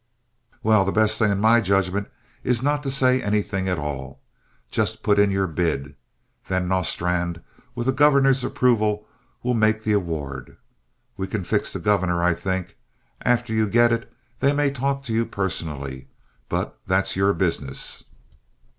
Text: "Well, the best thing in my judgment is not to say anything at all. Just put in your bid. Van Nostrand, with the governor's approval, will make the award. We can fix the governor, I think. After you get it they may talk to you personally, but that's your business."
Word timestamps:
"Well, 0.63 0.83
the 0.83 0.91
best 0.91 1.19
thing 1.19 1.29
in 1.29 1.39
my 1.39 1.61
judgment 1.61 2.07
is 2.43 2.63
not 2.63 2.81
to 2.81 2.89
say 2.89 3.21
anything 3.21 3.69
at 3.69 3.77
all. 3.77 4.19
Just 4.71 5.03
put 5.03 5.19
in 5.19 5.29
your 5.29 5.45
bid. 5.45 5.93
Van 6.45 6.67
Nostrand, 6.67 7.39
with 7.75 7.85
the 7.85 7.91
governor's 7.93 8.43
approval, 8.43 9.07
will 9.43 9.53
make 9.53 9.83
the 9.83 9.93
award. 9.93 10.57
We 11.17 11.27
can 11.27 11.43
fix 11.43 11.71
the 11.71 11.77
governor, 11.79 12.23
I 12.23 12.33
think. 12.33 12.77
After 13.23 13.53
you 13.53 13.69
get 13.69 13.93
it 13.93 14.11
they 14.39 14.53
may 14.53 14.71
talk 14.71 15.03
to 15.03 15.13
you 15.13 15.23
personally, 15.23 16.07
but 16.49 16.79
that's 16.87 17.15
your 17.15 17.33
business." 17.35 18.03